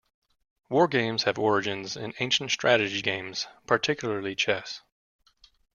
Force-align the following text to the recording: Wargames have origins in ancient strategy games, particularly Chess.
Wargames 0.71 1.25
have 1.25 1.37
origins 1.37 1.95
in 1.95 2.15
ancient 2.17 2.49
strategy 2.49 3.03
games, 3.03 3.45
particularly 3.67 4.33
Chess. 4.33 4.81